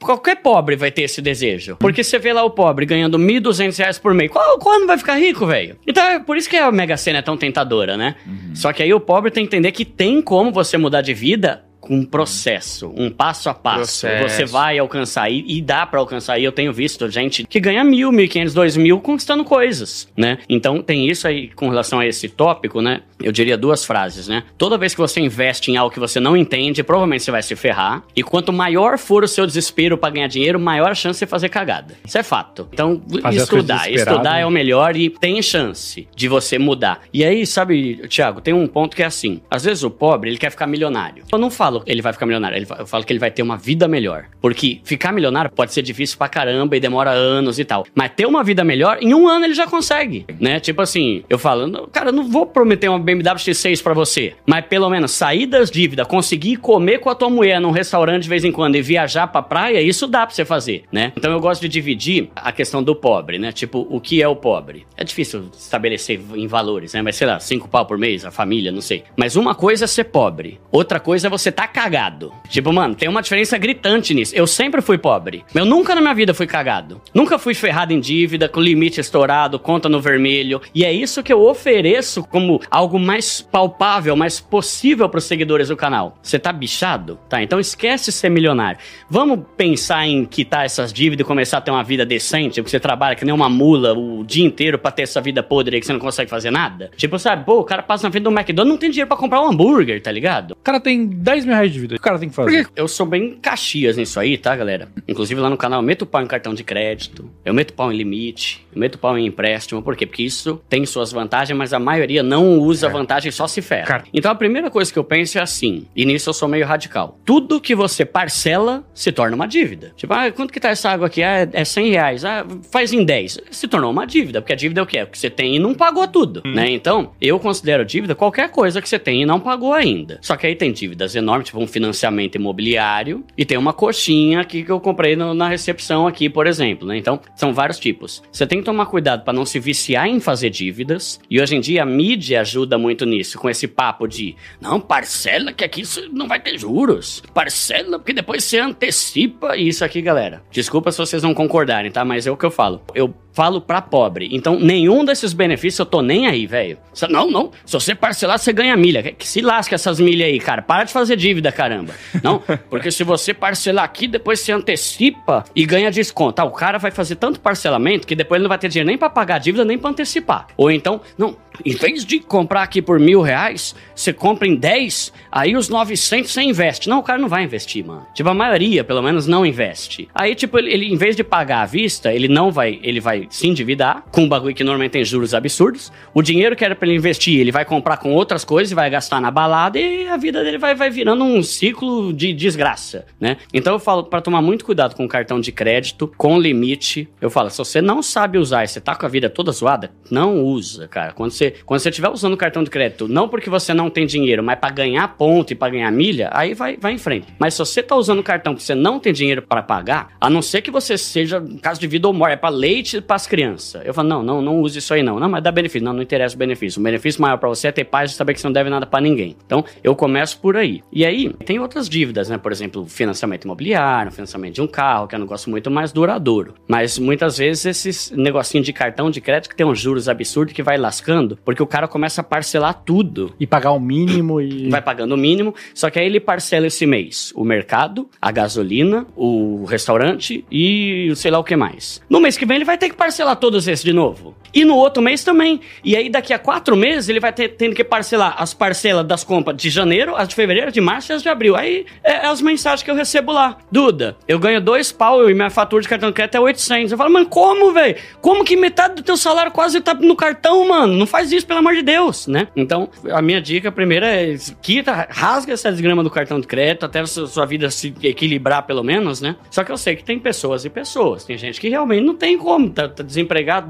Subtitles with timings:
[0.00, 1.76] Qualquer pobre vai ter esse desejo.
[1.76, 4.30] Porque você vê lá o pobre ganhando 1.200 reais por mês.
[4.30, 5.78] Qual, qual não vai ficar rico, velho?
[5.86, 8.14] Então é por isso que a Mega Sena é tão tentadora, né?
[8.26, 8.54] Uhum.
[8.54, 11.65] Só que aí o pobre tem que entender que tem como você mudar de vida
[11.86, 14.06] com um processo, um passo a passo.
[14.06, 14.28] Processo.
[14.28, 16.38] Você vai alcançar e, e dá para alcançar.
[16.38, 20.38] E eu tenho visto gente que ganha mil, mil quinhentos, dois mil conquistando coisas, né?
[20.48, 23.02] Então tem isso aí com relação a esse tópico, né?
[23.20, 24.42] Eu diria duas frases, né?
[24.58, 27.56] Toda vez que você investe em algo que você não entende, provavelmente você vai se
[27.56, 28.02] ferrar.
[28.14, 31.26] E quanto maior for o seu desespero para ganhar dinheiro, maior a chance de você
[31.26, 31.94] fazer cagada.
[32.04, 32.68] Isso é fato.
[32.72, 33.90] Então, Fazer estudar.
[33.90, 37.00] Estudar é o melhor e tem chance de você mudar.
[37.12, 39.40] E aí, sabe, Thiago, tem um ponto que é assim.
[39.50, 41.24] Às vezes o pobre, ele quer ficar milionário.
[41.30, 42.66] Eu não falo ele vai ficar milionário.
[42.78, 44.26] Eu falo que ele vai ter uma vida melhor.
[44.40, 47.86] Porque ficar milionário pode ser difícil pra caramba e demora anos e tal.
[47.94, 50.60] Mas ter uma vida melhor, em um ano ele já consegue, né?
[50.60, 54.34] Tipo assim, eu falo, cara, eu não vou prometer uma BMW X6 pra você.
[54.46, 58.28] Mas pelo menos sair das dívidas, conseguir comer com a tua mulher num restaurante de
[58.28, 61.12] vez em quando e viajar pra praia, isso dá pra você fazer, né?
[61.16, 63.52] Então eu gosto de dividir a questão do pobre, né?
[63.52, 64.86] Tipo, o que é o pobre?
[64.96, 67.02] É difícil estabelecer em valores, né?
[67.02, 69.04] Mas sei lá, cinco pau por mês, a família, não sei.
[69.16, 70.60] Mas uma coisa é ser pobre.
[70.70, 72.32] Outra coisa é você tá cagado.
[72.48, 74.34] Tipo, mano, tem uma diferença gritante nisso.
[74.34, 75.44] Eu sempre fui pobre.
[75.54, 77.00] Eu nunca na minha vida fui cagado.
[77.12, 80.60] Nunca fui ferrado em dívida, com limite estourado, conta no vermelho.
[80.74, 85.68] E é isso que eu ofereço como algo mais palpável, mais possível para os seguidores
[85.68, 86.18] do canal.
[86.22, 87.18] Você tá bichado?
[87.28, 88.78] Tá, então esquece ser milionário.
[89.08, 92.80] Vamos pensar em quitar essas dívidas e começar a ter uma vida decente, porque você
[92.80, 95.86] trabalha que nem uma mula o dia inteiro pra ter essa vida podre aí que
[95.86, 96.90] você não consegue fazer nada?
[96.96, 99.40] Tipo, sabe, pô, o cara passa na frente do McDonald's não tem dinheiro para comprar
[99.40, 100.52] um hambúrguer, tá ligado?
[100.52, 101.96] O cara tem 10 mil reais de vida.
[101.96, 102.64] O cara tem que fazer.
[102.64, 104.88] Porque eu sou bem caxias nisso aí, tá, galera?
[105.08, 107.96] Inclusive lá no canal eu meto pau em cartão de crédito, eu meto pau em
[107.96, 109.82] limite, eu meto pau em empréstimo.
[109.82, 110.06] Por quê?
[110.06, 112.90] Porque isso tem suas vantagens, mas a maioria não usa é.
[112.90, 113.86] vantagem, só se ferra.
[113.86, 114.04] Cara.
[114.12, 117.18] Então a primeira coisa que eu penso é assim, e nisso eu sou meio radical.
[117.24, 119.92] Tudo que você parcela se torna uma dívida.
[119.96, 121.22] Tipo, ah, quanto que tá essa água aqui?
[121.22, 122.24] Ah, é 100 reais.
[122.24, 123.38] Ah, faz em 10.
[123.50, 124.98] Se tornou uma dívida, porque a dívida é o quê?
[124.98, 126.52] É o que você tem e não pagou tudo, hum.
[126.52, 126.70] né?
[126.70, 130.18] Então, eu considero dívida qualquer coisa que você tem e não pagou ainda.
[130.20, 134.62] Só que aí tem dívidas enormes, tipo um financiamento imobiliário e tem uma coxinha aqui
[134.62, 136.96] que eu comprei no, na recepção aqui, por exemplo, né?
[136.96, 138.22] Então, são vários tipos.
[138.30, 141.20] Você tem que tomar cuidado para não se viciar em fazer dívidas.
[141.30, 145.52] E hoje em dia a mídia ajuda muito nisso, com esse papo de não, parcela
[145.52, 147.22] que aqui não vai ter juros.
[147.32, 150.42] Parcela porque depois você antecipa isso aqui, galera.
[150.50, 152.04] Desculpa se vocês não concordarem, tá?
[152.04, 152.82] Mas é o que eu falo.
[152.94, 154.30] Eu falo pra pobre.
[154.32, 156.78] Então, nenhum desses benefícios eu tô nem aí, velho.
[157.10, 157.50] Não, não.
[157.66, 159.02] Se você parcelar, você ganha milha.
[159.02, 160.62] Que se lasca essas milhas aí, cara.
[160.62, 161.92] Para de fazer dívida, caramba.
[162.22, 166.40] Não, porque se você parcelar aqui, depois você antecipa e ganha desconto.
[166.40, 168.96] Ah, o cara vai fazer tanto parcelamento que depois ele não vai ter dinheiro nem
[168.96, 170.46] pra pagar a dívida, nem pra antecipar.
[170.56, 175.12] Ou então, não, em vez de comprar aqui por mil reais, você compra em 10,
[175.30, 176.88] aí os 900 você investe.
[176.88, 178.06] Não, o cara não vai investir, mano.
[178.14, 180.08] Tipo, a maioria, pelo menos, não investe.
[180.14, 183.26] Aí, tipo, ele, ele em vez de pagar à vista, ele não vai, ele vai
[183.30, 185.92] se endividar com um bagulho que normalmente tem juros absurdos.
[186.14, 188.88] O dinheiro que era pra ele investir, ele vai comprar com outras coisas e vai
[188.90, 193.36] gastar na balada e a vida dele vai, vai virando um ciclo de desgraça, né?
[193.52, 197.08] Então eu falo para tomar muito cuidado com o cartão de crédito, com limite.
[197.20, 199.90] Eu falo, se você não sabe usar e você tá com a vida toda zoada,
[200.10, 201.12] não usa, cara.
[201.12, 203.90] Quando você você, quando você estiver usando o cartão de crédito, não porque você não
[203.90, 207.26] tem dinheiro, mas para ganhar ponto e para ganhar milha, aí vai, vai em frente.
[207.38, 210.28] Mas se você tá usando o cartão porque você não tem dinheiro para pagar, a
[210.28, 213.26] não ser que você seja caso de vida ou morte, é para leite para as
[213.26, 213.82] crianças.
[213.84, 215.20] Eu falo, não, não, não use isso aí não.
[215.20, 215.84] Não, mas dá benefício.
[215.84, 216.80] Não, não interessa o benefício.
[216.80, 218.86] O benefício maior para você é ter paz e saber que você não deve nada
[218.86, 219.36] para ninguém.
[219.44, 220.82] Então, eu começo por aí.
[220.92, 222.38] E aí, tem outras dívidas, né?
[222.38, 226.54] Por exemplo, financiamento imobiliário, financiamento de um carro, que é um negócio muito mais duradouro.
[226.68, 230.62] Mas muitas vezes esses negocinhos de cartão de crédito que tem uns juros absurdos que
[230.62, 233.34] vai lascando, porque o cara começa a parcelar tudo.
[233.38, 234.68] E pagar o mínimo e.
[234.76, 239.06] Vai pagando o mínimo, só que aí ele parcela esse mês o mercado, a gasolina,
[239.16, 242.02] o restaurante e sei lá o que mais.
[242.08, 244.34] No mês que vem ele vai ter que parcelar todos esses de novo.
[244.54, 245.60] E no outro mês também.
[245.84, 249.22] E aí daqui a quatro meses ele vai ter tendo que parcelar as parcelas das
[249.22, 251.56] compras de janeiro, as de fevereiro, de março e as de abril.
[251.56, 253.58] Aí é, é as mensagens que eu recebo lá.
[253.70, 256.92] Duda, eu ganho dois pau e minha fatura de cartão de crédito é 800.
[256.92, 257.96] Eu falo, mano, como, velho?
[258.20, 260.94] Como que metade do teu salário quase tá no cartão, mano?
[260.94, 262.48] Não faz faz isso, pelo amor de Deus, né?
[262.54, 267.00] Então, a minha dica primeira é quita, rasga essa desgrama do cartão de crédito até
[267.00, 269.36] a sua vida se equilibrar pelo menos, né?
[269.50, 271.24] Só que eu sei que tem pessoas e pessoas.
[271.24, 273.68] Tem gente que realmente não tem como, tá, tá desempregado,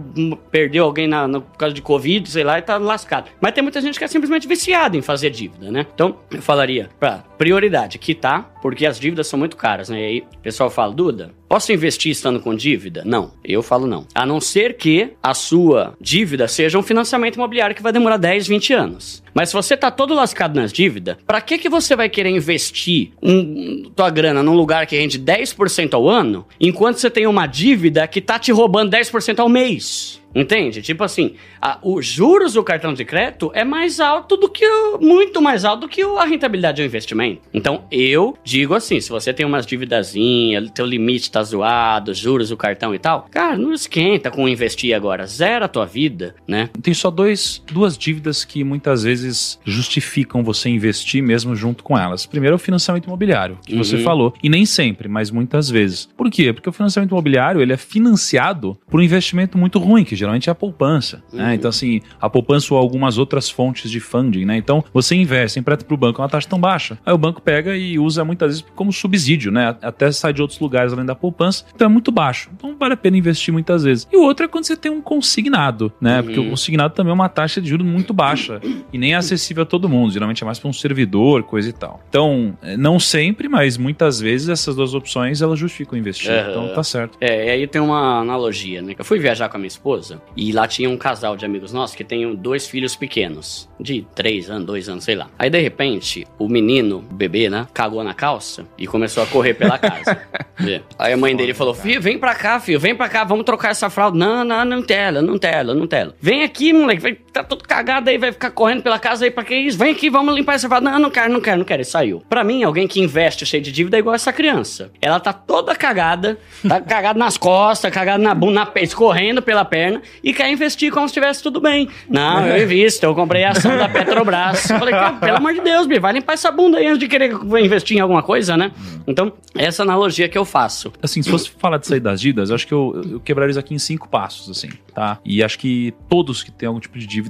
[0.50, 3.30] perdeu alguém na, na, por causa de Covid, sei lá, e tá lascado.
[3.40, 5.86] Mas tem muita gente que é simplesmente viciada em fazer dívida, né?
[5.94, 10.00] Então, eu falaria, pra prioridade, quitar, porque as dívidas são muito caras, né?
[10.00, 13.02] E aí o pessoal fala, Duda, Posso investir estando com dívida?
[13.06, 14.04] Não, eu falo não.
[14.12, 18.48] A não ser que a sua dívida seja um financiamento imobiliário que vai demorar 10,
[18.48, 19.22] 20 anos.
[19.36, 23.10] Mas se você tá todo lascado nas dívidas, para que que você vai querer investir
[23.22, 28.08] um, tua grana num lugar que rende 10% ao ano, enquanto você tem uma dívida
[28.08, 30.22] que tá te roubando 10% ao mês?
[30.36, 30.82] Entende?
[30.82, 34.98] Tipo assim, a, os juros do cartão de crédito é mais alto do que o,
[35.00, 37.40] muito mais alto do que a rentabilidade do investimento.
[37.54, 42.56] Então, eu digo assim, se você tem umas dívidazinhas, teu limite tá zoado, juros do
[42.56, 46.68] cartão e tal, cara, não esquenta com investir agora, zera a tua vida, né?
[46.82, 49.25] Tem só dois, duas dívidas que muitas vezes
[49.64, 52.26] justificam você investir mesmo junto com elas.
[52.26, 53.82] Primeiro é o financiamento imobiliário, que uhum.
[53.82, 56.08] você falou, e nem sempre, mas muitas vezes.
[56.16, 56.52] Por quê?
[56.52, 60.52] Porque o financiamento imobiliário, ele é financiado por um investimento muito ruim, que geralmente é
[60.52, 61.22] a poupança.
[61.32, 61.42] Né?
[61.42, 61.46] Uhum.
[61.46, 61.54] Né?
[61.54, 64.56] Então, assim, a poupança ou algumas outras fontes de funding, né?
[64.56, 66.98] Então, você investe, empresta para o banco uma taxa tão baixa.
[67.04, 69.76] Aí o banco pega e usa muitas vezes como subsídio, né?
[69.82, 71.64] Até sai de outros lugares além da poupança.
[71.74, 72.50] Então é muito baixo.
[72.56, 74.06] Então vale a pena investir muitas vezes.
[74.12, 76.18] E o outro é quando você tem um consignado, né?
[76.18, 76.24] Uhum.
[76.24, 78.60] Porque o consignado também é uma taxa de juros muito baixa
[78.92, 80.12] e nem é acessível a todo mundo.
[80.12, 82.00] Geralmente é mais para um servidor, coisa e tal.
[82.08, 86.30] Então, é, não sempre, mas muitas vezes essas duas opções elas justificam investir.
[86.30, 86.50] Uhum.
[86.50, 87.18] Então tá certo.
[87.20, 88.94] É, e aí tem uma analogia, né?
[88.98, 91.96] Eu fui viajar com a minha esposa e lá tinha um casal de amigos nossos
[91.96, 95.28] que tem dois filhos pequenos, de três anos, dois anos, sei lá.
[95.38, 99.54] Aí de repente, o menino, o bebê, né, cagou na calça e começou a correr
[99.54, 100.20] pela casa.
[100.98, 103.70] aí a mãe dele falou: Filho, vem pra cá, filho, vem pra cá, vamos trocar
[103.70, 104.16] essa fralda.
[104.16, 106.14] Não, não, não tela, não tela, não tela.
[106.20, 109.44] Vem aqui, moleque, vai, tá todo cagado aí, vai ficar correndo pela casa aí pra
[109.44, 109.78] que isso?
[109.78, 110.90] Vem aqui, vamos limpar essa fralda.
[110.90, 111.82] Não, não quero, não quero, não quero.
[111.82, 112.22] E saiu.
[112.28, 114.90] Pra mim, alguém que investe cheio de dívida é igual essa criança.
[115.00, 120.00] Ela tá toda cagada, tá cagada nas costas, cagada na bunda, na, escorrendo pela perna
[120.22, 121.88] e quer investir como se estivesse tudo bem.
[122.08, 124.70] Não, eu invisto, eu comprei a ação da Petrobras.
[124.70, 127.32] Eu falei, pelo amor de Deus, Bi, vai limpar essa bunda aí antes de querer
[127.62, 128.72] investir em alguma coisa, né?
[129.06, 130.92] Então, essa analogia que eu faço.
[131.02, 133.60] Assim, se fosse falar de sair das dívidas, eu acho que eu, eu quebraria isso
[133.60, 135.18] aqui em cinco passos, assim, tá?
[135.24, 137.25] E acho que todos que têm algum tipo de dívida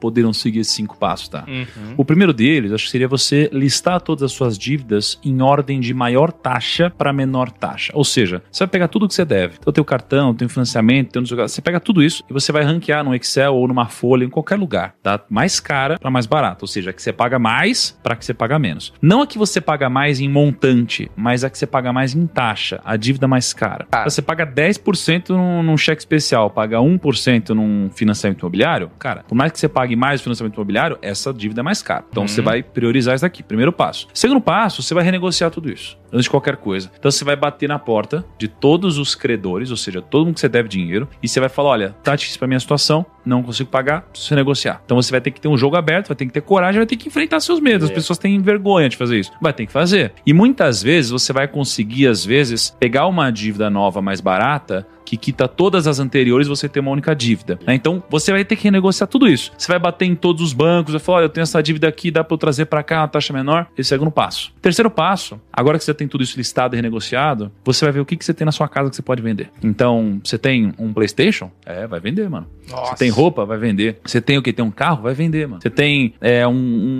[0.00, 1.44] poderiam seguir esses cinco passos, tá?
[1.48, 1.94] Uhum.
[1.96, 5.94] O primeiro deles, acho que seria você listar todas as suas dívidas em ordem de
[5.94, 7.92] maior taxa para menor taxa.
[7.94, 9.54] Ou seja, você vai pegar tudo que você deve.
[9.58, 13.14] Então, teu cartão, teu financiamento, teu você pega tudo isso e você vai ranquear no
[13.14, 15.20] Excel ou numa folha, em qualquer lugar, tá?
[15.30, 16.64] Mais cara para mais barato.
[16.64, 18.92] Ou seja, a que você paga mais para que você paga menos.
[19.00, 22.26] Não a que você paga mais em montante, mas a que você paga mais em
[22.26, 23.86] taxa, a dívida mais cara.
[23.90, 24.04] Ah.
[24.04, 29.50] Você paga 10% num, num cheque especial, paga 1% num financiamento imobiliário, cara, por mais
[29.50, 32.04] que você pague mais financiamento imobiliário, essa dívida é mais cara.
[32.08, 32.28] Então uhum.
[32.28, 34.06] você vai priorizar isso daqui, primeiro passo.
[34.14, 36.88] Segundo passo, você vai renegociar tudo isso, antes de qualquer coisa.
[36.96, 40.40] Então você vai bater na porta de todos os credores, ou seja, todo mundo que
[40.40, 43.68] você deve dinheiro, e você vai falar: olha, tá difícil pra minha situação, não consigo
[43.68, 44.80] pagar, preciso negociar.
[44.84, 46.86] Então você vai ter que ter um jogo aberto, vai ter que ter coragem, vai
[46.86, 47.86] ter que enfrentar seus medos.
[47.86, 47.94] As é.
[47.94, 49.32] pessoas têm vergonha de fazer isso.
[49.40, 50.12] Vai ter que fazer.
[50.24, 55.34] E muitas vezes você vai conseguir, às vezes, pegar uma dívida nova mais barata que
[55.34, 57.58] quita todas as anteriores, você tem uma única dívida.
[57.66, 57.74] Né?
[57.74, 59.52] Então você vai ter que renegociar tudo isso.
[59.56, 62.10] Você vai bater em todos os bancos, vai falar: olha, eu tenho essa dívida aqui,
[62.10, 63.66] dá para eu trazer para cá uma taxa menor.
[63.76, 64.52] Esse é o segundo passo.
[64.60, 68.04] Terceiro passo, agora que você tem tudo isso listado e renegociado, você vai ver o
[68.04, 69.50] que, que você tem na sua casa que você pode vender.
[69.62, 71.50] Então, você tem um PlayStation?
[71.64, 72.46] É, vai vender, mano.
[72.70, 72.92] Nossa.
[72.92, 73.44] Você tem roupa?
[73.44, 73.98] Vai vender.
[74.04, 74.52] Você tem o que?
[74.52, 75.02] Tem um carro?
[75.02, 75.60] Vai vender, mano.
[75.60, 76.52] Você tem é, um,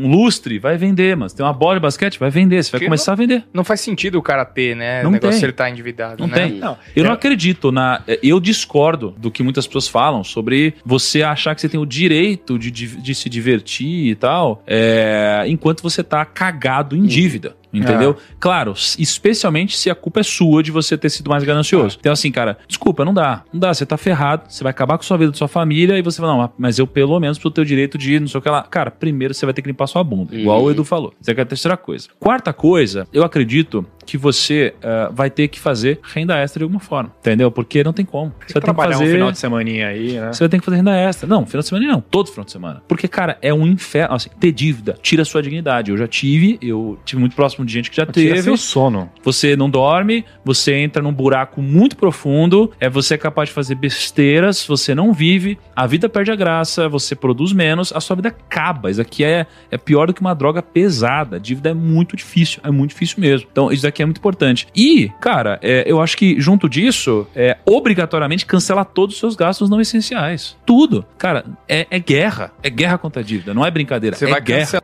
[0.04, 0.58] um, lustre?
[0.58, 1.28] Vai vender, mano.
[1.28, 2.18] Você tem uma bola de basquete?
[2.18, 2.62] Vai vender.
[2.62, 3.44] Você vai Porque começar não, a vender.
[3.52, 5.02] Não faz sentido o cara ter, né?
[5.02, 5.40] Não o negócio tem.
[5.40, 6.48] se ele tá endividado, não né?
[6.48, 6.58] Tem.
[6.58, 7.06] Não, eu é.
[7.06, 8.02] não acredito na.
[8.22, 12.58] Eu discordo do que muitas pessoas falam sobre você achar que você tem o direito
[12.58, 17.06] de, de, de se divertir e tal, é, enquanto você tá cagado em hum.
[17.06, 17.56] dívida.
[17.78, 18.16] Entendeu?
[18.18, 18.34] É.
[18.38, 21.96] Claro, especialmente se a culpa é sua de você ter sido mais ganancioso.
[21.96, 22.00] É.
[22.00, 23.44] Então, assim, cara, desculpa, não dá.
[23.52, 25.98] Não dá, você tá ferrado, você vai acabar com a sua vida, da sua família,
[25.98, 28.38] e você fala, não, mas eu pelo menos preciso ter o direito de não sei
[28.38, 28.62] o que lá.
[28.62, 30.66] Cara, primeiro você vai ter que limpar sua bunda, igual uhum.
[30.66, 31.12] o Edu falou.
[31.20, 32.08] Isso é a terceira coisa.
[32.18, 36.80] Quarta coisa, eu acredito que você uh, vai ter que fazer renda extra de alguma
[36.80, 37.50] forma, entendeu?
[37.50, 38.32] Porque não tem como.
[38.46, 40.32] Você vai ter que fazer um final de semana aí, né?
[40.32, 41.28] Você vai ter que fazer renda extra.
[41.28, 42.82] Não, final de semana não, todo final de semana.
[42.86, 44.14] Porque, cara, é um inferno.
[44.14, 45.90] Assim, ter dívida tira a sua dignidade.
[45.90, 48.42] Eu já tive, eu tive muito próximo de gente que já teve.
[48.42, 49.10] Seu sono.
[49.22, 53.74] Você não dorme, você entra num buraco muito profundo, é você é capaz de fazer
[53.74, 58.28] besteiras, você não vive, a vida perde a graça, você produz menos, a sua vida
[58.28, 58.90] acaba.
[58.90, 61.36] Isso aqui é, é pior do que uma droga pesada.
[61.36, 63.48] A dívida é muito difícil, é muito difícil mesmo.
[63.50, 64.66] Então, isso daqui é muito importante.
[64.74, 69.70] E, cara, é, eu acho que junto disso, é obrigatoriamente cancelar todos os seus gastos
[69.70, 70.56] não essenciais.
[70.66, 71.04] Tudo.
[71.18, 72.52] Cara, é, é guerra.
[72.62, 73.54] É guerra contra a dívida.
[73.54, 74.16] Não é brincadeira.
[74.16, 74.83] Você é vai guerra.